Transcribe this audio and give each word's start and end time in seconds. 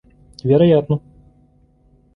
Вероятно! 0.43 0.99